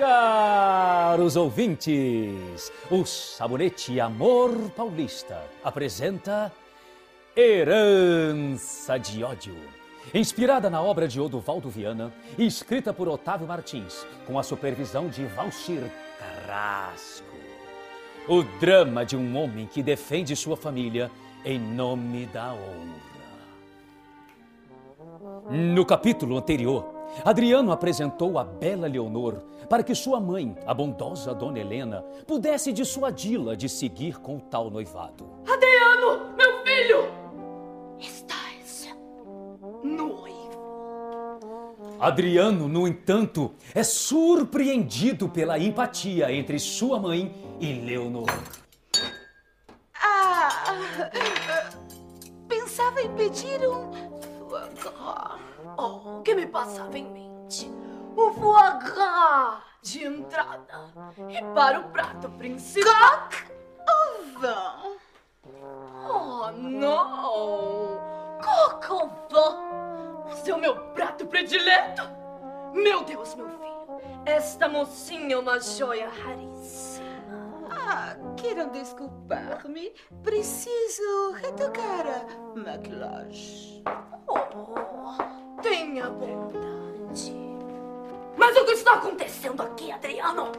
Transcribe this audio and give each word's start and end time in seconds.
Caros 0.00 1.36
ouvintes, 1.36 2.72
o 2.90 3.04
Sabonete 3.04 4.00
Amor 4.00 4.70
Paulista 4.74 5.44
apresenta 5.62 6.50
Herança 7.36 8.96
de 8.96 9.22
Ódio. 9.22 9.54
Inspirada 10.14 10.70
na 10.70 10.80
obra 10.80 11.06
de 11.06 11.20
Odovaldo 11.20 11.68
Viana 11.68 12.10
e 12.38 12.46
escrita 12.46 12.94
por 12.94 13.08
Otávio 13.08 13.46
Martins, 13.46 14.06
com 14.26 14.38
a 14.38 14.42
supervisão 14.42 15.08
de 15.08 15.26
Valchir 15.26 15.82
Carrasco. 16.18 17.36
O 18.26 18.42
drama 18.58 19.04
de 19.04 19.18
um 19.18 19.36
homem 19.36 19.66
que 19.66 19.82
defende 19.82 20.34
sua 20.34 20.56
família 20.56 21.10
em 21.44 21.58
nome 21.58 22.24
da 22.24 22.54
honra. 22.54 23.10
No 25.50 25.84
capítulo 25.84 26.38
anterior, 26.38 26.99
Adriano 27.24 27.72
apresentou 27.72 28.38
a 28.38 28.44
bela 28.44 28.86
Leonor 28.86 29.42
para 29.68 29.82
que 29.82 29.94
sua 29.94 30.18
mãe, 30.18 30.56
a 30.66 30.74
bondosa 30.74 31.34
Dona 31.34 31.60
Helena, 31.60 32.02
pudesse 32.26 32.72
dissuadi-la 32.72 33.54
de 33.54 33.68
seguir 33.68 34.18
com 34.18 34.36
o 34.36 34.40
tal 34.40 34.70
noivado. 34.70 35.30
Adriano, 35.46 36.34
meu 36.36 36.64
filho! 36.64 37.04
Estás 37.98 38.88
noivo. 39.84 40.30
Adriano, 42.00 42.66
no 42.66 42.88
entanto, 42.88 43.52
é 43.74 43.82
surpreendido 43.82 45.28
pela 45.28 45.58
empatia 45.58 46.32
entre 46.32 46.58
sua 46.58 46.98
mãe 46.98 47.34
e 47.60 47.72
Leonor. 47.74 48.30
Ah, 49.94 51.10
pensava 52.48 53.02
em 53.02 53.10
pedir 53.14 53.60
um 53.68 54.19
foie 54.76 54.92
gras. 54.92 55.40
Oh, 55.76 56.18
o 56.18 56.22
que 56.22 56.34
me 56.34 56.46
passava 56.46 56.98
em 56.98 57.04
mente? 57.10 57.70
O 58.16 58.32
foie 58.32 58.78
gras 58.78 59.62
de 59.82 60.04
entrada 60.04 60.92
e 61.28 61.42
para 61.54 61.80
o 61.80 61.84
prato 61.90 62.28
principal. 62.30 63.28
Coq 63.28 63.46
au 63.86 64.22
vin. 64.40 64.98
Oh, 66.08 66.50
não! 66.52 68.00
Coq 68.42 68.92
au 68.92 69.08
vin! 69.08 70.32
Esse 70.32 70.50
é 70.50 70.54
o 70.54 70.58
meu 70.58 70.76
prato 70.92 71.26
predileto! 71.26 72.02
Meu 72.72 73.02
Deus, 73.04 73.34
meu 73.34 73.48
filho, 73.48 74.00
esta 74.24 74.68
mocinha 74.68 75.34
é 75.34 75.38
uma 75.38 75.58
joia 75.58 76.08
raríssima. 76.08 77.10
Ah, 77.70 78.16
queiram 78.36 78.68
desculpar-me. 78.68 79.92
Preciso 80.22 81.32
retocar 81.32 82.06
a 82.06 82.58
maquilagem. 82.58 83.82
Oh, 84.30 85.60
tenha 85.60 86.08
bondade. 86.08 87.34
Mas 88.36 88.56
o 88.56 88.64
que 88.64 88.72
está 88.72 88.94
acontecendo 88.94 89.62
aqui, 89.62 89.90
Adriano? 89.90 90.52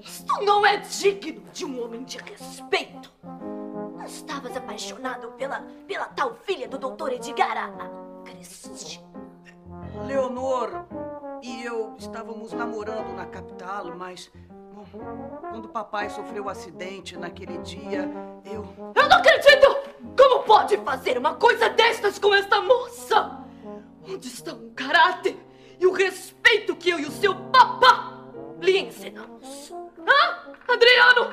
Isto 0.00 0.42
não 0.42 0.64
é 0.64 0.78
digno 0.78 1.42
de 1.52 1.64
um 1.64 1.84
homem 1.84 2.04
de 2.04 2.18
respeito. 2.18 3.12
Não 3.22 4.04
estavas 4.04 4.56
apaixonado 4.56 5.32
pela, 5.32 5.60
pela 5.86 6.06
tal 6.06 6.34
filha 6.34 6.68
do 6.68 6.78
doutor 6.78 7.12
Edgar, 7.12 7.56
a 7.56 8.24
Cristina? 8.24 9.12
Leonor 10.06 10.86
e 11.42 11.64
eu 11.64 11.94
estávamos 11.98 12.52
namorando 12.52 13.14
na 13.14 13.26
capital, 13.26 13.92
mas. 13.96 14.30
Bom, 14.72 14.84
quando 15.50 15.68
papai 15.68 16.08
sofreu 16.08 16.44
o 16.44 16.48
acidente 16.48 17.16
naquele 17.16 17.58
dia, 17.58 18.08
eu. 18.44 18.64
Eu 18.94 19.08
não 19.08 19.16
acredito! 19.18 19.81
Como 20.16 20.42
pode 20.44 20.76
fazer 20.78 21.16
uma 21.18 21.34
coisa 21.34 21.68
destas 21.70 22.18
com 22.18 22.34
esta 22.34 22.60
moça? 22.60 23.38
Onde 24.06 24.26
estão 24.26 24.56
o 24.56 24.70
caráter 24.72 25.36
e 25.78 25.86
o 25.86 25.92
respeito 25.92 26.76
que 26.76 26.90
eu 26.90 26.98
e 26.98 27.06
o 27.06 27.10
seu 27.10 27.34
papá 27.34 28.20
lhe 28.60 28.78
ensinamos? 28.78 29.72
Hã? 29.98 30.52
Adriano! 30.68 31.32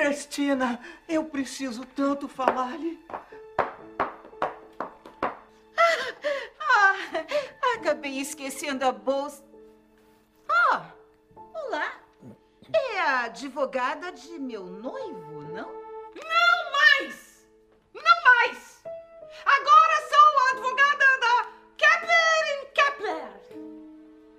Cristina, 0.00 0.80
eu 1.06 1.26
preciso 1.26 1.84
tanto 1.84 2.26
falar-lhe. 2.26 2.98
Ah, 6.58 6.94
acabei 7.74 8.18
esquecendo 8.18 8.86
a 8.86 8.92
bolsa. 8.92 9.44
Ah, 10.48 10.90
olá. 11.36 12.00
É 12.72 12.98
a 12.98 13.24
advogada 13.24 14.10
de 14.10 14.38
meu 14.38 14.64
noivo, 14.64 15.42
não? 15.42 15.70
Não 15.70 16.72
mais! 16.72 17.46
Não 17.92 18.24
mais! 18.24 18.82
Agora 19.44 20.08
sou 20.08 20.38
a 20.38 20.50
advogada 20.52 21.18
da 21.20 21.52
Kepler 21.76 22.72
Kepler, 22.72 23.32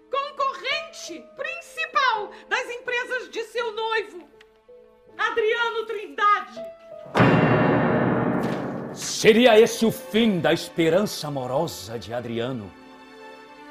concorrente 0.10 1.24
principal 1.36 2.32
das 2.50 2.68
empresas 2.68 3.30
de 3.30 3.44
seu 3.44 3.72
noivo, 3.74 4.28
Adriano 5.30 5.86
Trindade. 5.86 6.60
Seria 8.94 9.60
esse 9.60 9.86
o 9.86 9.92
fim 9.92 10.40
da 10.40 10.52
esperança 10.52 11.28
amorosa 11.28 12.00
de 12.00 12.12
Adriano? 12.12 12.72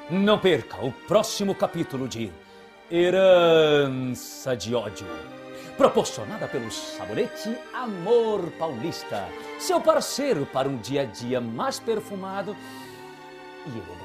Não 0.09 0.39
perca 0.39 0.83
o 0.83 0.91
próximo 0.91 1.53
capítulo 1.53 2.07
de 2.07 2.31
Herança 2.89 4.55
de 4.55 4.73
Ódio, 4.73 5.05
proporcionada 5.77 6.47
pelo 6.47 6.71
Sabonete 6.71 7.55
Amor 7.73 8.49
Paulista, 8.57 9.27
seu 9.59 9.81
parceiro 9.81 10.45
para 10.45 10.69
um 10.69 10.77
dia 10.77 11.01
a 11.01 11.05
dia 11.05 11.41
mais 11.41 11.79
perfumado 11.79 12.55
e 13.65 13.69
elegante. 13.69 14.01